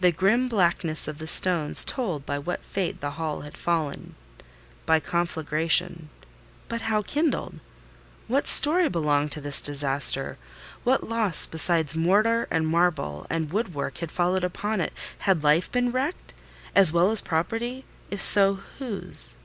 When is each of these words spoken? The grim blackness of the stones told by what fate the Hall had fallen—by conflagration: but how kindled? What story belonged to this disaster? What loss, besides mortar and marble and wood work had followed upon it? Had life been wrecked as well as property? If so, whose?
The 0.00 0.10
grim 0.10 0.48
blackness 0.48 1.06
of 1.06 1.18
the 1.18 1.26
stones 1.26 1.84
told 1.84 2.24
by 2.24 2.38
what 2.38 2.64
fate 2.64 3.02
the 3.02 3.10
Hall 3.10 3.42
had 3.42 3.58
fallen—by 3.58 5.00
conflagration: 5.00 6.08
but 6.68 6.80
how 6.80 7.02
kindled? 7.02 7.60
What 8.26 8.48
story 8.48 8.88
belonged 8.88 9.32
to 9.32 9.40
this 9.42 9.60
disaster? 9.60 10.38
What 10.82 11.10
loss, 11.10 11.44
besides 11.44 11.94
mortar 11.94 12.48
and 12.50 12.66
marble 12.66 13.26
and 13.28 13.52
wood 13.52 13.74
work 13.74 13.98
had 13.98 14.10
followed 14.10 14.44
upon 14.44 14.80
it? 14.80 14.94
Had 15.28 15.44
life 15.44 15.70
been 15.70 15.92
wrecked 15.92 16.32
as 16.74 16.90
well 16.90 17.10
as 17.10 17.20
property? 17.20 17.84
If 18.10 18.22
so, 18.22 18.54
whose? 18.78 19.36